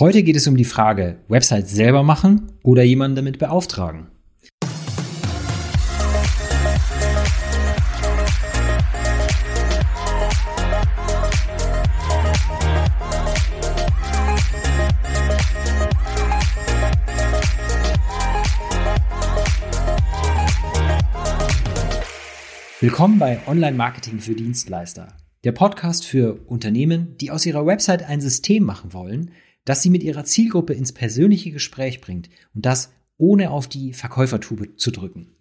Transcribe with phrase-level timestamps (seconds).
[0.00, 4.06] Heute geht es um die Frage, Website selber machen oder jemanden damit beauftragen.
[22.80, 25.08] Willkommen bei Online Marketing für Dienstleister,
[25.42, 29.32] der Podcast für Unternehmen, die aus ihrer Website ein System machen wollen,
[29.68, 34.76] das sie mit ihrer Zielgruppe ins persönliche Gespräch bringt und das ohne auf die Verkäufertube
[34.76, 35.34] zu drücken.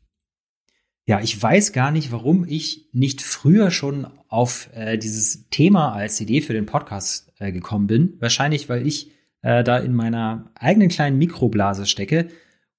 [1.05, 6.19] Ja, ich weiß gar nicht, warum ich nicht früher schon auf äh, dieses Thema als
[6.19, 8.17] Idee für den Podcast äh, gekommen bin.
[8.19, 12.27] Wahrscheinlich, weil ich äh, da in meiner eigenen kleinen Mikroblase stecke.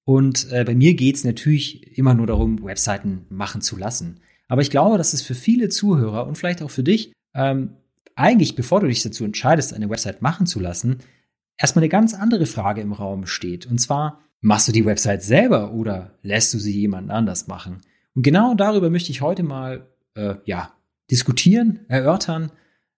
[0.03, 4.19] Und äh, bei mir geht's natürlich immer nur darum, Webseiten machen zu lassen.
[4.47, 7.71] Aber ich glaube, dass es für viele Zuhörer und vielleicht auch für dich ähm,
[8.15, 10.97] eigentlich, bevor du dich dazu entscheidest, eine Website machen zu lassen,
[11.59, 13.67] erstmal eine ganz andere Frage im Raum steht.
[13.67, 17.81] Und zwar, machst du die Website selber oder lässt du sie jemand anders machen?
[18.15, 20.73] Und genau darüber möchte ich heute mal äh, ja,
[21.11, 22.51] diskutieren, erörtern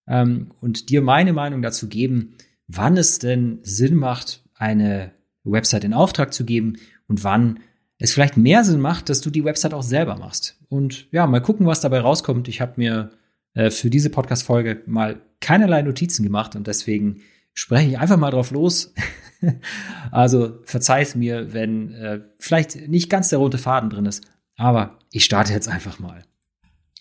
[0.08, 2.36] ähm, und dir meine Meinung dazu geben,
[2.68, 5.12] wann es denn Sinn macht, eine
[5.44, 7.60] Website in Auftrag zu geben und wann
[7.98, 10.58] es vielleicht mehr Sinn macht, dass du die Website auch selber machst.
[10.70, 12.48] Und ja, mal gucken, was dabei rauskommt.
[12.48, 13.12] Ich habe mir
[13.54, 17.22] äh, für diese Podcast-Folge mal keinerlei Notizen gemacht und deswegen
[17.54, 18.94] spreche ich einfach mal drauf los.
[20.12, 24.24] also verzeih mir, wenn äh, vielleicht nicht ganz der rote Faden drin ist,
[24.58, 26.24] aber ich starte jetzt einfach mal.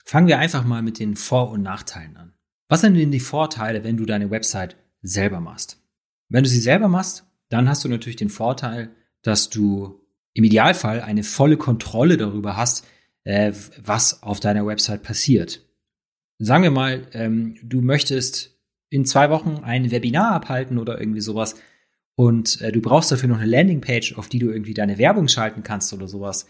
[0.05, 2.35] Fangen wir einfach mal mit den Vor- und Nachteilen an.
[2.69, 5.83] Was sind denn die Vorteile, wenn du deine Website selber machst?
[6.29, 8.91] Wenn du sie selber machst, dann hast du natürlich den Vorteil,
[9.23, 10.01] dass du
[10.33, 12.87] im Idealfall eine volle Kontrolle darüber hast,
[13.25, 15.67] äh, was auf deiner Website passiert.
[16.39, 18.60] Sagen wir mal, ähm, du möchtest
[18.91, 21.55] in zwei Wochen ein Webinar abhalten oder irgendwie sowas
[22.21, 25.63] und äh, du brauchst dafür noch eine Landingpage, auf die du irgendwie deine Werbung schalten
[25.63, 26.47] kannst oder sowas,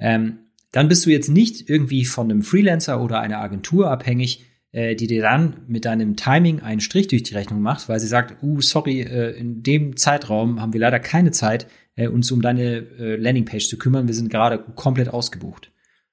[0.00, 0.38] ähm,
[0.72, 5.06] dann bist du jetzt nicht irgendwie von einem Freelancer oder einer Agentur abhängig, äh, die
[5.06, 8.60] dir dann mit deinem Timing einen Strich durch die Rechnung macht, weil sie sagt, uh,
[8.60, 13.14] sorry, äh, in dem Zeitraum haben wir leider keine Zeit, äh, uns um deine äh,
[13.14, 15.70] Landingpage zu kümmern, wir sind gerade komplett ausgebucht.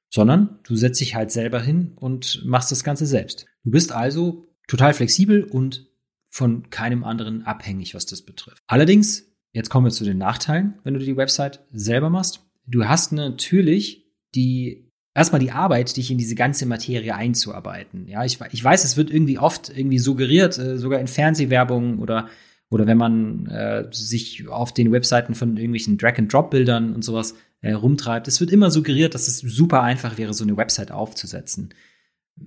[0.09, 3.47] Sondern du setzt dich halt selber hin und machst das Ganze selbst.
[3.63, 5.87] Du bist also total flexibel und
[6.29, 8.63] von keinem anderen abhängig, was das betrifft.
[8.67, 12.45] Allerdings, jetzt kommen wir zu den Nachteilen, wenn du die Website selber machst.
[12.65, 18.07] Du hast natürlich die erstmal die Arbeit, dich in diese ganze Materie einzuarbeiten.
[18.07, 22.29] Ja, ich, ich weiß, es wird irgendwie oft irgendwie suggeriert, äh, sogar in Fernsehwerbungen oder
[22.69, 28.29] oder wenn man äh, sich auf den Webseiten von irgendwelchen Drag-and-Drop-Bildern und sowas äh, rumtreibt.
[28.29, 31.73] Es wird immer suggeriert, dass es super einfach wäre, so eine Website aufzusetzen.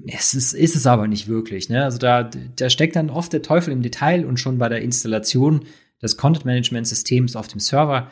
[0.07, 1.69] Es ist, ist es aber nicht wirklich.
[1.69, 1.85] Ne?
[1.85, 5.65] Also da, da steckt dann oft der Teufel im Detail und schon bei der Installation
[6.03, 8.11] des Content-Management-Systems auf dem Server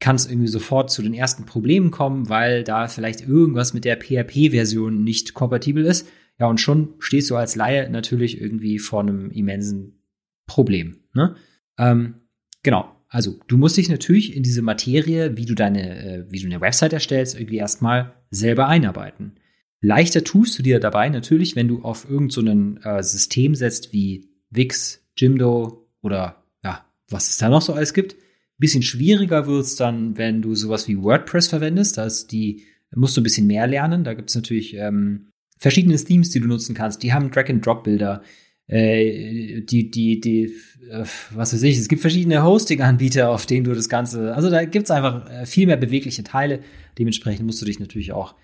[0.00, 3.96] kann es irgendwie sofort zu den ersten Problemen kommen, weil da vielleicht irgendwas mit der
[3.96, 6.08] PHP-Version nicht kompatibel ist.
[6.38, 10.00] Ja, und schon stehst du als Laie natürlich irgendwie vor einem immensen
[10.46, 11.00] Problem.
[11.14, 11.34] Ne?
[11.78, 12.14] Ähm,
[12.62, 12.94] genau.
[13.08, 16.60] Also du musst dich natürlich in diese Materie, wie du deine, äh, wie du eine
[16.60, 19.40] Website erstellst, irgendwie erstmal selber einarbeiten.
[19.80, 24.28] Leichter tust du dir dabei natürlich, wenn du auf irgendein so äh, System setzt wie
[24.50, 28.16] Wix, Jimdo oder ja, was es da noch so alles gibt.
[28.58, 31.96] Bisschen schwieriger wird's dann, wenn du sowas wie WordPress verwendest.
[31.96, 34.02] Da die, musst du ein bisschen mehr lernen.
[34.02, 35.28] Da gibt's natürlich ähm,
[35.58, 37.04] verschiedene Themes, die du nutzen kannst.
[37.04, 38.22] Die haben Drag-and-Drop-Bilder.
[38.66, 40.54] Äh, die, die, die,
[40.90, 44.64] äh, was weiß ich, es gibt verschiedene Hosting-Anbieter, auf denen du das Ganze, also da
[44.64, 46.60] gibt's einfach äh, viel mehr bewegliche Teile.
[46.98, 48.34] Dementsprechend musst du dich natürlich auch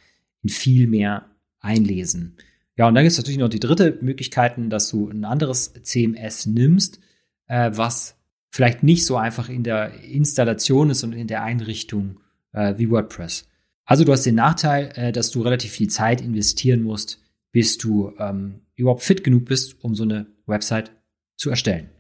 [0.49, 2.37] viel mehr einlesen.
[2.77, 6.47] Ja, und dann gibt es natürlich noch die dritte Möglichkeit, dass du ein anderes CMS
[6.47, 6.99] nimmst,
[7.47, 8.17] äh, was
[8.51, 12.21] vielleicht nicht so einfach in der Installation ist und in der Einrichtung
[12.53, 13.49] äh, wie WordPress.
[13.85, 17.21] Also du hast den Nachteil, äh, dass du relativ viel Zeit investieren musst,
[17.53, 20.91] bis du ähm, überhaupt fit genug bist, um so eine Website
[21.37, 21.91] zu erstellen.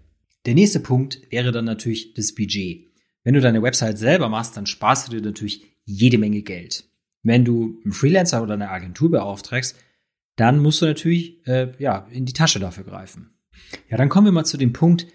[0.47, 2.91] Der nächste Punkt wäre dann natürlich das Budget.
[3.22, 6.84] Wenn du deine Website selber machst, dann sparst du dir natürlich jede Menge Geld.
[7.24, 9.76] Wenn du einen Freelancer oder eine Agentur beauftragst,
[10.36, 13.34] dann musst du natürlich äh, ja, in die Tasche dafür greifen.
[13.88, 15.06] Ja, dann kommen wir mal zu dem Punkt,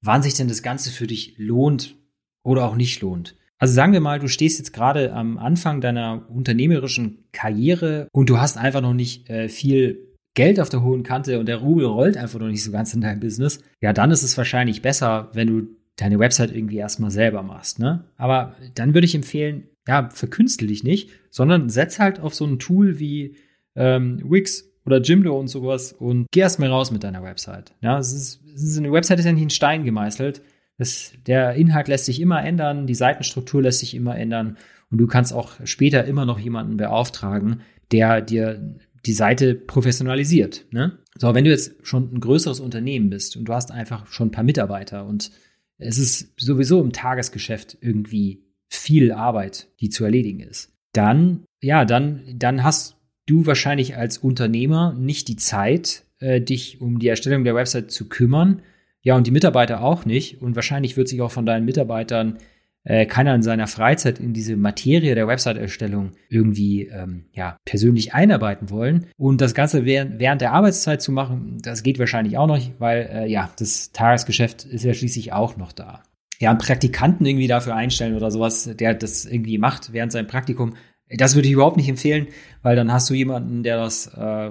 [0.00, 1.96] wann sich denn das Ganze für dich lohnt
[2.42, 3.36] oder auch nicht lohnt.
[3.58, 8.38] Also sagen wir mal, du stehst jetzt gerade am Anfang deiner unternehmerischen Karriere und du
[8.38, 12.16] hast einfach noch nicht äh, viel Geld auf der hohen Kante und der Rubel rollt
[12.16, 13.60] einfach noch nicht so ganz in dein Business.
[13.80, 18.04] Ja, dann ist es wahrscheinlich besser, wenn du deine Website irgendwie erstmal selber machst, ne?
[18.16, 22.58] Aber dann würde ich empfehlen, ja, verkünstel dich nicht, sondern setz halt auf so ein
[22.58, 23.36] Tool wie
[23.74, 27.72] ähm, Wix oder Jimdo und sowas und geh erst mal raus mit deiner Website.
[27.80, 30.42] Ja, es ist, es ist eine Website ist ja nicht in Stein gemeißelt.
[30.76, 34.58] Das, der Inhalt lässt sich immer ändern, die Seitenstruktur lässt sich immer ändern
[34.90, 38.76] und du kannst auch später immer noch jemanden beauftragen, der dir
[39.06, 40.66] die Seite professionalisiert.
[40.70, 40.98] Ne?
[41.16, 44.32] So, wenn du jetzt schon ein größeres Unternehmen bist und du hast einfach schon ein
[44.32, 45.30] paar Mitarbeiter und
[45.78, 52.22] es ist sowieso im Tagesgeschäft irgendwie viel Arbeit, die zu erledigen ist, dann, ja, dann,
[52.34, 57.54] dann hast du wahrscheinlich als Unternehmer nicht die Zeit, äh, dich um die Erstellung der
[57.54, 58.62] Website zu kümmern.
[59.02, 60.42] Ja, und die Mitarbeiter auch nicht.
[60.42, 62.38] Und wahrscheinlich wird sich auch von deinen Mitarbeitern
[62.84, 68.70] äh, keiner in seiner Freizeit in diese Materie der Website-Erstellung irgendwie ähm, ja, persönlich einarbeiten
[68.70, 69.06] wollen.
[69.16, 73.08] Und das Ganze während, während der Arbeitszeit zu machen, das geht wahrscheinlich auch noch, weil
[73.12, 76.02] äh, ja, das Tagesgeschäft ist ja schließlich auch noch da.
[76.40, 80.74] Ja, einen Praktikanten irgendwie dafür einstellen oder sowas, der das irgendwie macht während seinem Praktikum,
[81.10, 82.28] das würde ich überhaupt nicht empfehlen,
[82.62, 84.50] weil dann hast du jemanden, der das äh,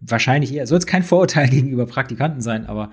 [0.00, 2.90] wahrscheinlich eher, soll es kein Vorurteil gegenüber Praktikanten sein, aber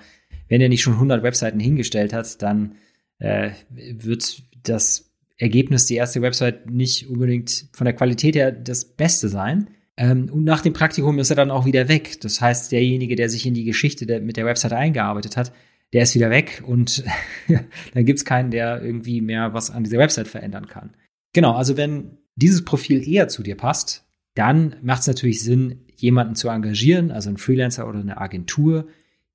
[0.48, 2.76] wenn er nicht schon 100 Webseiten hingestellt hat, dann
[3.20, 9.30] äh, wird das Ergebnis, die erste Website, nicht unbedingt von der Qualität her das Beste
[9.30, 9.70] sein.
[9.98, 12.22] Ähm, und nach dem Praktikum ist er dann auch wieder weg.
[12.22, 15.52] Das heißt, derjenige, der sich in die Geschichte der, mit der Website eingearbeitet hat,
[15.94, 17.04] der ist wieder weg und
[17.94, 20.96] dann gibt es keinen, der irgendwie mehr was an dieser Website verändern kann.
[21.34, 24.06] Genau, also wenn dieses Profil eher zu dir passt,
[24.36, 28.88] dann macht es natürlich Sinn, jemanden zu engagieren, also einen Freelancer oder eine Agentur,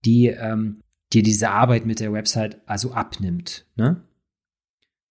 [0.05, 0.81] die ähm,
[1.13, 3.67] dir diese Arbeit mit der Website also abnimmt.
[3.77, 4.03] Ne?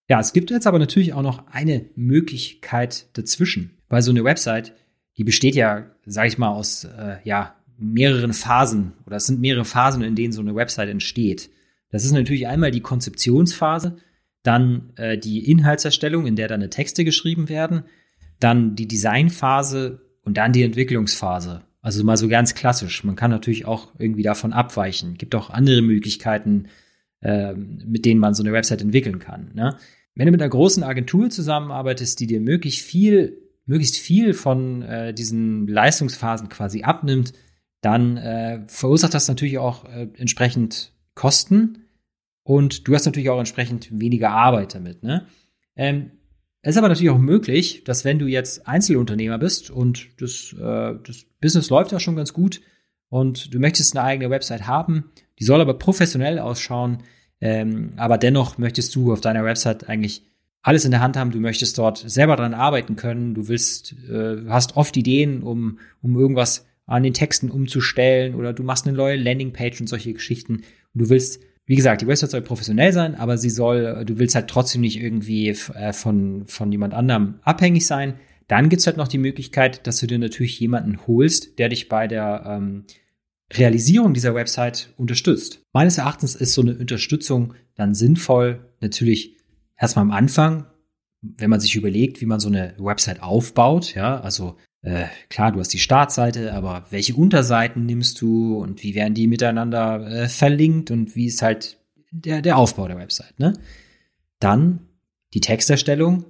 [0.10, 4.74] Ja, es gibt jetzt aber natürlich auch noch eine Möglichkeit dazwischen, weil so eine Website,
[5.18, 9.66] die besteht ja, sag ich mal, aus äh, ja mehreren Phasen oder es sind mehrere
[9.66, 11.50] Phasen, in denen so eine Website entsteht.
[11.92, 13.98] Das ist natürlich einmal die Konzeptionsphase,
[14.44, 17.84] dann äh, die Inhaltserstellung, in der dann Texte geschrieben werden,
[18.40, 21.64] dann die Designphase und dann die Entwicklungsphase.
[21.82, 23.04] Also mal so ganz klassisch.
[23.04, 25.18] Man kann natürlich auch irgendwie davon abweichen.
[25.18, 26.68] Gibt auch andere Möglichkeiten,
[27.22, 29.52] äh, mit denen man so eine Website entwickeln kann.
[29.54, 29.78] Ne?
[30.16, 35.14] Wenn du mit einer großen Agentur zusammenarbeitest, die dir möglichst viel, möglichst viel von äh,
[35.14, 37.34] diesen Leistungsphasen quasi abnimmt,
[37.88, 41.86] dann äh, verursacht das natürlich auch äh, entsprechend Kosten
[42.44, 45.04] und du hast natürlich auch entsprechend weniger Arbeit damit.
[45.04, 45.26] Ne?
[45.78, 46.12] Ähm,
[46.62, 50.96] es ist aber natürlich auch möglich, dass wenn du jetzt Einzelunternehmer bist und das, äh,
[51.02, 52.60] das Business läuft ja schon ganz gut
[53.08, 55.10] und du möchtest eine eigene Website haben,
[55.40, 57.04] die soll aber professionell ausschauen,
[57.40, 60.24] ähm, aber dennoch möchtest du auf deiner Website eigentlich
[60.62, 61.32] alles in der Hand haben.
[61.32, 63.34] Du möchtest dort selber dran arbeiten können.
[63.34, 68.64] Du willst, äh, hast oft Ideen, um, um irgendwas an den Texten umzustellen oder du
[68.64, 70.64] machst eine neue Landingpage und solche Geschichten.
[70.94, 74.36] Und du willst, wie gesagt, die Website soll professionell sein, aber sie soll, du willst
[74.36, 78.16] halt trotzdem nicht irgendwie äh, von, von jemand anderem abhängig sein.
[78.48, 82.08] Dann gibt's halt noch die Möglichkeit, dass du dir natürlich jemanden holst, der dich bei
[82.08, 82.86] der ähm,
[83.54, 85.62] Realisierung dieser Website unterstützt.
[85.74, 89.38] Meines Erachtens ist so eine Unterstützung dann sinnvoll, natürlich
[89.78, 90.68] erstmal am Anfang,
[91.22, 95.60] wenn man sich überlegt, wie man so eine Website aufbaut, ja, also äh, klar, du
[95.60, 100.92] hast die Startseite, aber welche Unterseiten nimmst du und wie werden die miteinander äh, verlinkt
[100.92, 101.78] und wie ist halt
[102.12, 103.54] der, der Aufbau der Website, ne?
[104.40, 104.88] Dann
[105.34, 106.26] die Texterstellung,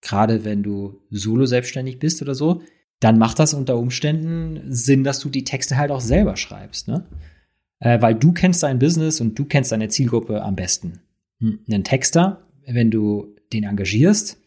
[0.00, 2.62] gerade wenn du solo selbstständig bist oder so,
[3.00, 7.04] dann macht das unter Umständen Sinn, dass du die Texte halt auch selber schreibst, ne?
[7.80, 11.00] Äh, weil du kennst dein Business und du kennst deine Zielgruppe am besten.
[11.40, 11.58] Hm.
[11.68, 14.38] Einen Texter, wenn du den engagierst,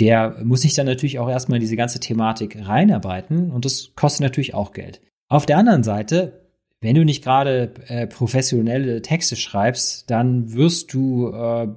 [0.00, 4.22] der muss sich dann natürlich auch erstmal in diese ganze Thematik reinarbeiten und das kostet
[4.22, 5.00] natürlich auch Geld.
[5.28, 6.42] Auf der anderen Seite,
[6.80, 11.68] wenn du nicht gerade äh, professionelle Texte schreibst, dann wirst du äh,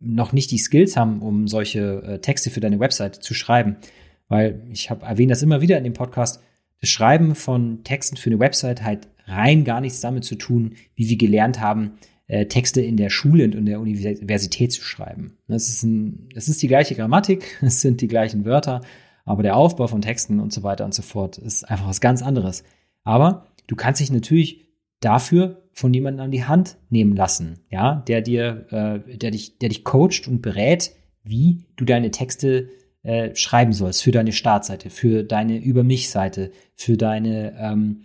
[0.00, 3.76] noch nicht die Skills haben, um solche äh, Texte für deine Website zu schreiben.
[4.28, 6.42] Weil ich habe erwähnt das immer wieder in dem Podcast,
[6.80, 11.08] das Schreiben von Texten für eine Website hat rein gar nichts damit zu tun, wie
[11.08, 11.92] wir gelernt haben,
[12.26, 15.36] äh, Texte in der Schule und in der Universität zu schreiben.
[15.48, 18.80] Das ist, ein, das ist die gleiche Grammatik, es sind die gleichen Wörter,
[19.24, 22.22] aber der Aufbau von Texten und so weiter und so fort ist einfach was ganz
[22.22, 22.64] anderes.
[23.02, 24.64] Aber du kannst dich natürlich
[25.00, 29.68] dafür von jemandem an die Hand nehmen lassen, ja, der dir, äh, der dich, der
[29.68, 30.92] dich coacht und berät,
[31.24, 32.68] wie du deine Texte
[33.02, 38.04] äh, schreiben sollst für deine Startseite, für deine Über mich-Seite, für deine ähm,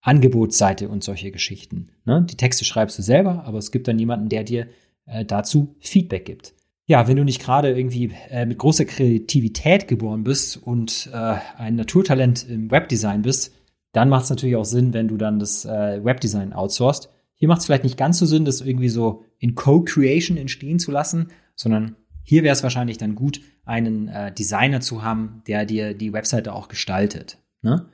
[0.00, 1.90] Angebotsseite und solche Geschichten.
[2.04, 2.26] Ne?
[2.28, 4.68] Die Texte schreibst du selber, aber es gibt dann jemanden, der dir
[5.06, 6.54] äh, dazu Feedback gibt.
[6.86, 11.76] Ja, wenn du nicht gerade irgendwie äh, mit großer Kreativität geboren bist und äh, ein
[11.76, 13.54] Naturtalent im Webdesign bist,
[13.92, 17.10] dann macht es natürlich auch Sinn, wenn du dann das äh, Webdesign outsourcest.
[17.34, 20.90] Hier macht es vielleicht nicht ganz so Sinn, das irgendwie so in Co-Creation entstehen zu
[20.90, 25.94] lassen, sondern hier wäre es wahrscheinlich dann gut, einen äh, Designer zu haben, der dir
[25.94, 27.38] die Webseite auch gestaltet.
[27.62, 27.86] Ne?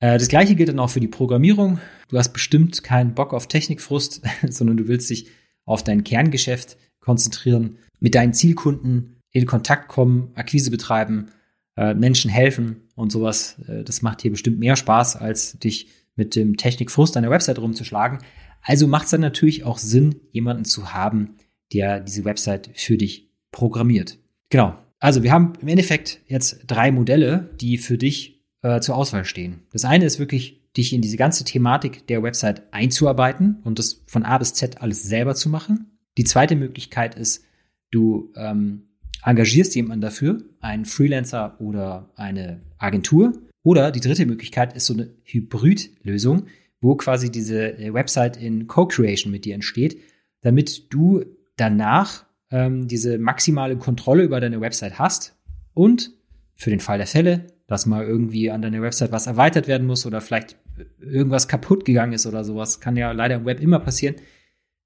[0.00, 1.78] Äh, das gleiche gilt dann auch für die Programmierung.
[2.08, 5.28] Du hast bestimmt keinen Bock auf Technikfrust, sondern du willst dich
[5.64, 11.30] auf dein Kerngeschäft konzentrieren, mit deinen Zielkunden in Kontakt kommen, Akquise betreiben,
[11.76, 13.56] äh, Menschen helfen und sowas.
[13.68, 18.18] Äh, das macht dir bestimmt mehr Spaß, als dich mit dem Technikfrust der Website rumzuschlagen.
[18.62, 21.36] Also macht es dann natürlich auch Sinn, jemanden zu haben,
[21.72, 24.18] der diese Website für dich programmiert.
[24.48, 24.76] Genau.
[24.98, 29.60] Also wir haben im Endeffekt jetzt drei Modelle, die für dich äh, zur Auswahl stehen.
[29.72, 34.24] Das eine ist wirklich, dich in diese ganze Thematik der Website einzuarbeiten und das von
[34.24, 35.98] A bis Z alles selber zu machen.
[36.18, 37.44] Die zweite Möglichkeit ist,
[37.90, 38.88] du ähm,
[39.24, 43.32] engagierst jemanden dafür, einen Freelancer oder eine Agentur.
[43.62, 46.46] Oder die dritte Möglichkeit ist so eine Hybridlösung,
[46.80, 49.98] wo quasi diese äh, Website in Co-Creation mit dir entsteht,
[50.42, 51.24] damit du
[51.56, 55.34] danach ähm, diese maximale Kontrolle über deine Website hast
[55.74, 56.12] und
[56.54, 60.06] für den Fall der Fälle, dass mal irgendwie an deiner Website was erweitert werden muss
[60.06, 60.56] oder vielleicht
[61.00, 64.16] irgendwas kaputt gegangen ist oder sowas, kann ja leider im Web immer passieren,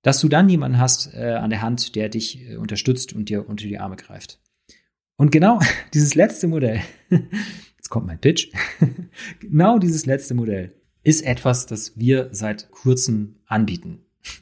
[0.03, 3.49] dass du dann jemanden hast äh, an der Hand, der dich äh, unterstützt und dir
[3.49, 4.41] unter die Arme greift.
[5.17, 5.61] Und genau
[5.95, 6.81] dieses letzte Modell,
[7.77, 8.49] jetzt kommt mein Pitch,
[9.41, 10.73] genau dieses letzte Modell
[11.03, 14.01] ist etwas, das wir seit kurzem anbieten.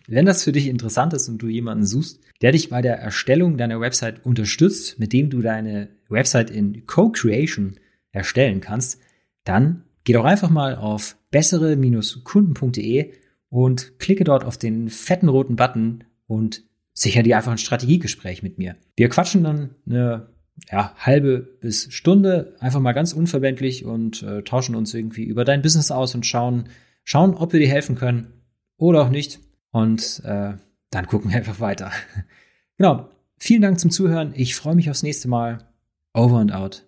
[0.08, 3.56] Wenn das für dich interessant ist und du jemanden suchst, der dich bei der Erstellung
[3.56, 7.76] deiner Website unterstützt, mit dem du deine Website in Co-Creation
[8.18, 9.00] erstellen kannst,
[9.44, 13.12] dann geh doch einfach mal auf bessere-kunden.de
[13.50, 18.58] und klicke dort auf den fetten roten Button und sicher dir einfach ein Strategiegespräch mit
[18.58, 18.76] mir.
[18.96, 20.28] Wir quatschen dann eine
[20.70, 25.62] ja, halbe bis Stunde einfach mal ganz unverbindlich und äh, tauschen uns irgendwie über dein
[25.62, 26.68] Business aus und schauen,
[27.04, 28.28] schauen, ob wir dir helfen können
[28.76, 29.40] oder auch nicht.
[29.70, 30.54] Und äh,
[30.90, 31.92] dann gucken wir einfach weiter.
[32.76, 33.08] genau.
[33.40, 34.32] Vielen Dank zum Zuhören.
[34.34, 35.68] Ich freue mich aufs nächste Mal.
[36.12, 36.87] Over and out.